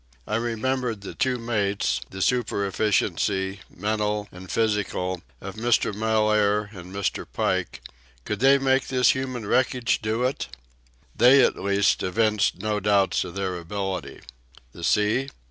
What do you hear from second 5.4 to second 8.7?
Mr. Mellaire and Mr. Pike—could they